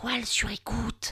[0.00, 1.10] toile sur écoute.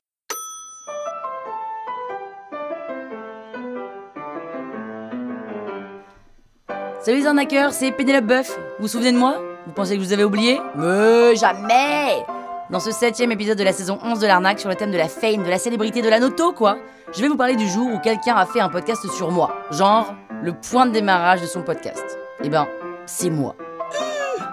[7.00, 8.56] Salut les arnaqueurs, c'est Pénélope Boeuf.
[8.56, 9.36] Vous vous souvenez de moi?
[9.66, 10.60] Vous pensez que je vous avais oublié?
[10.74, 12.24] Mais jamais
[12.70, 15.08] Dans ce septième épisode de la saison 11 de l'arnaque sur le thème de la
[15.08, 16.78] fame, de la célébrité, de la noto quoi,
[17.12, 19.54] je vais vous parler du jour où quelqu'un a fait un podcast sur moi.
[19.70, 22.18] Genre, le point de démarrage de son podcast.
[22.42, 22.66] Eh ben,
[23.06, 23.54] c'est moi.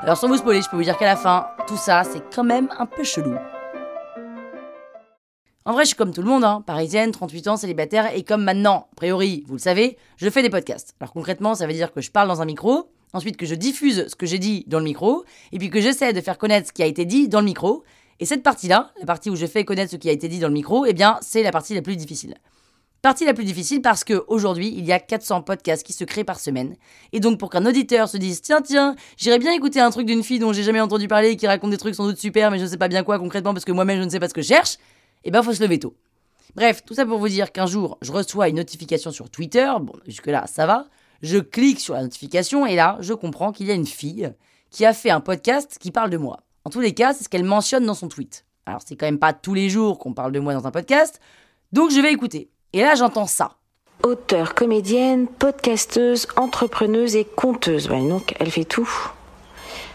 [0.02, 2.44] Alors sans vous spoiler, je peux vous dire qu'à la fin, tout ça, c'est quand
[2.44, 3.36] même un peu chelou.
[5.68, 8.44] En vrai, je suis comme tout le monde, hein, parisienne, 38 ans, célibataire, et comme
[8.44, 10.94] maintenant, a priori, vous le savez, je fais des podcasts.
[11.00, 14.08] Alors concrètement, ça veut dire que je parle dans un micro, ensuite que je diffuse
[14.08, 16.72] ce que j'ai dit dans le micro, et puis que j'essaie de faire connaître ce
[16.72, 17.84] qui a été dit dans le micro.
[18.20, 20.50] Et cette partie-là, la partie où je fais connaître ce qui a été dit dans
[20.50, 22.36] le micro, eh bien, c'est la partie la plus difficile.
[23.02, 26.40] Partie la plus difficile parce qu'aujourd'hui, il y a 400 podcasts qui se créent par
[26.40, 26.76] semaine.
[27.12, 30.24] Et donc, pour qu'un auditeur se dise Tiens, tiens, j'irais bien écouter un truc d'une
[30.24, 32.66] fille dont j'ai jamais entendu parler qui raconte des trucs sans doute super, mais je
[32.66, 34.44] ne sais pas bien quoi concrètement parce que moi-même je ne sais pas ce que
[34.44, 34.78] je cherche,
[35.24, 35.96] eh ben, faut se lever tôt.
[36.56, 39.72] Bref, tout ça pour vous dire qu'un jour, je reçois une notification sur Twitter.
[39.82, 40.86] Bon, jusque-là, ça va.
[41.22, 44.32] Je clique sur la notification et là, je comprends qu'il y a une fille
[44.70, 46.42] qui a fait un podcast qui parle de moi.
[46.64, 48.46] En tous les cas, c'est ce qu'elle mentionne dans son tweet.
[48.66, 51.20] Alors, c'est quand même pas tous les jours qu'on parle de moi dans un podcast,
[51.72, 52.50] donc je vais écouter.
[52.74, 53.58] Et là, j'entends ça.
[54.04, 57.90] Auteure, comédienne, podcasteuse, entrepreneuse et conteuse.
[57.90, 58.90] Ouais, donc, elle fait tout.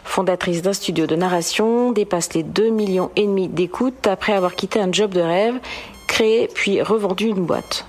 [0.05, 4.81] Fondatrice d'un studio de narration, dépasse les 2 millions et demi d'écoutes après avoir quitté
[4.81, 5.61] un job de rêve,
[6.09, 7.87] créé puis revendu une boîte.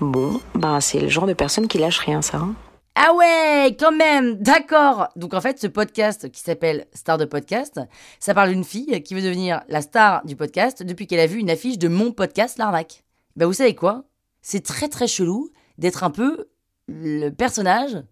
[0.00, 2.38] Bon, ben c'est le genre de personne qui lâche rien, ça.
[2.38, 2.54] hein.
[2.94, 5.08] Ah ouais, quand même, d'accord.
[5.16, 7.80] Donc en fait, ce podcast qui s'appelle Star de podcast,
[8.20, 11.38] ça parle d'une fille qui veut devenir la star du podcast depuis qu'elle a vu
[11.38, 13.04] une affiche de mon podcast L'arnaque.
[13.36, 14.04] Ben vous savez quoi?
[14.40, 16.48] C'est très très chelou d'être un peu
[16.88, 18.02] le personnage,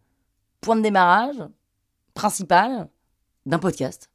[0.60, 1.36] point de démarrage,
[2.14, 2.88] principal
[3.46, 4.10] d'un podcast.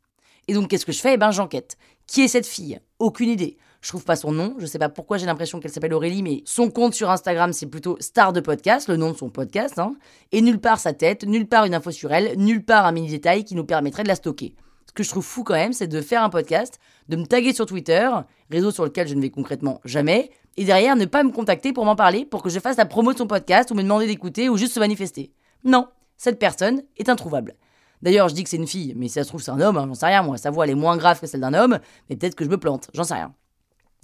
[0.47, 1.13] Et donc qu'est-ce que je fais?
[1.13, 1.77] Eh ben j'enquête.
[2.07, 2.79] Qui est cette fille?
[2.97, 3.57] Aucune idée.
[3.81, 6.41] Je trouve pas son nom, je sais pas pourquoi j'ai l'impression qu'elle s'appelle Aurélie, mais
[6.45, 9.95] son compte sur Instagram c'est plutôt Star de podcast, le nom de son podcast, hein.
[10.33, 13.07] et nulle part sa tête, nulle part une info sur elle, nulle part un mini
[13.07, 14.53] détail qui nous permettrait de la stocker.
[14.87, 17.53] Ce que je trouve fou quand même, c'est de faire un podcast, de me taguer
[17.53, 18.09] sur Twitter,
[18.49, 21.85] réseau sur lequel je ne vais concrètement jamais, et derrière ne pas me contacter pour
[21.85, 24.49] m'en parler, pour que je fasse la promo de son podcast, ou me demander d'écouter,
[24.49, 25.31] ou juste se manifester.
[25.63, 25.87] Non,
[26.17, 27.55] cette personne est introuvable.
[28.01, 29.77] D'ailleurs, je dis que c'est une fille, mais si ça se trouve c'est un homme,
[29.77, 31.79] hein, j'en sais rien moi, sa voix elle est moins grave que celle d'un homme,
[32.09, 33.33] mais peut-être que je me plante, j'en sais rien.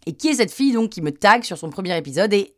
[0.05, 2.55] Et qui est cette fille donc qui me tag sur son premier épisode et...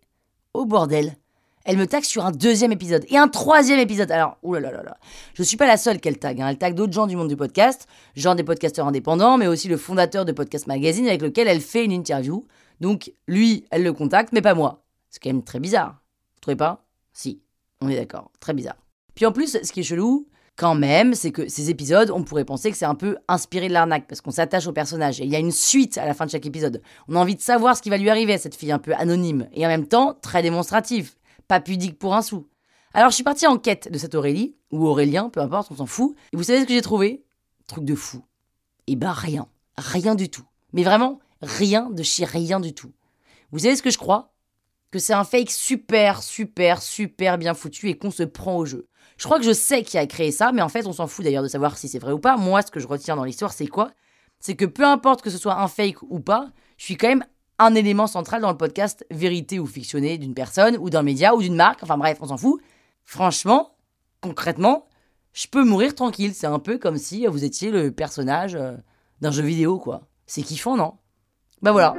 [0.53, 1.15] Oh bordel
[1.63, 4.11] Elle me tag sur un deuxième épisode et un troisième épisode.
[4.11, 4.83] Alors, oulalalala.
[4.83, 4.97] là là.
[5.33, 6.41] Je suis pas la seule qu'elle tag.
[6.41, 6.47] hein.
[6.49, 9.77] Elle tag d'autres gens du monde du podcast, genre des podcasteurs indépendants, mais aussi le
[9.77, 12.45] fondateur de Podcast Magazine avec lequel elle fait une interview.
[12.81, 14.83] Donc, lui, elle le contacte, mais pas moi.
[15.09, 16.01] C'est quand même très bizarre.
[16.35, 16.85] Vous trouvez pas?
[17.13, 17.41] Si,
[17.81, 18.31] on est d'accord.
[18.39, 18.77] Très bizarre.
[19.15, 20.27] Puis en plus, ce qui est chelou,
[20.57, 23.73] quand même, c'est que ces épisodes, on pourrait penser que c'est un peu inspiré de
[23.73, 26.25] l'arnaque, parce qu'on s'attache au personnage, et il y a une suite à la fin
[26.25, 26.81] de chaque épisode.
[27.07, 28.93] On a envie de savoir ce qui va lui arriver à cette fille un peu
[28.95, 31.15] anonyme, et en même temps très démonstratif,
[31.47, 32.47] pas pudique pour un sou.
[32.93, 35.85] Alors je suis partie en quête de cette Aurélie, ou Aurélien, peu importe, on s'en
[35.85, 37.23] fout, et vous savez ce que j'ai trouvé?
[37.67, 38.25] Truc de fou.
[38.87, 39.47] Et ben rien,
[39.77, 40.45] rien du tout.
[40.73, 42.93] Mais vraiment, rien de chez rien du tout.
[43.51, 44.33] Vous savez ce que je crois?
[44.89, 48.87] Que c'est un fake super, super, super bien foutu et qu'on se prend au jeu.
[49.17, 51.25] Je crois que je sais qui a créé ça, mais en fait, on s'en fout
[51.25, 52.37] d'ailleurs de savoir si c'est vrai ou pas.
[52.37, 53.91] Moi, ce que je retiens dans l'histoire, c'est quoi?
[54.39, 57.25] C'est que peu importe que ce soit un fake ou pas, je suis quand même
[57.57, 61.41] un élément central dans le podcast vérité ou fictionné d'une personne ou d'un média ou
[61.41, 61.81] d'une marque.
[61.81, 62.61] Enfin bref, on s'en fout.
[63.03, 63.75] Franchement,
[64.21, 64.87] concrètement,
[65.33, 66.35] je peux mourir tranquille.
[66.35, 68.73] C'est un peu comme si vous étiez le personnage euh,
[69.21, 70.01] d'un jeu vidéo, quoi.
[70.27, 70.93] C'est kiffant, non?
[71.63, 71.95] Bah voilà,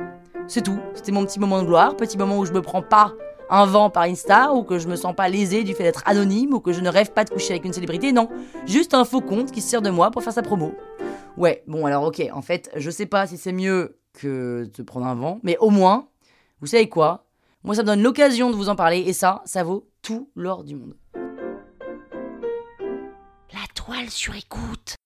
[0.47, 0.79] c'est tout.
[0.95, 3.13] C'était mon petit moment de gloire, petit moment où je me prends pas
[3.51, 6.55] un vent par Insta, ou que je me sens pas lésé du fait d'être anonyme,
[6.55, 8.13] ou que je ne rêve pas de coucher avec une célébrité.
[8.13, 8.29] Non,
[8.67, 10.75] juste un faux compte qui se sert de moi pour faire sa promo.
[11.37, 15.07] Ouais, bon alors ok, en fait, je sais pas si c'est mieux que de prendre
[15.07, 16.09] un vent, mais au moins,
[16.61, 17.27] vous savez quoi?
[17.65, 20.65] Moi, ça me donne l'occasion de vous en parler, et ça, ça vaut tout l'or
[20.65, 20.95] du monde.
[23.53, 24.98] La toile sur écoute.